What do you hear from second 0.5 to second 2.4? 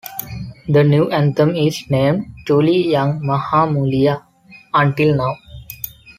The new anthem is named